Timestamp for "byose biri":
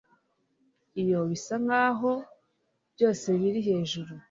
2.93-3.59